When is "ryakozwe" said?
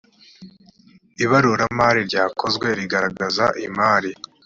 2.09-2.67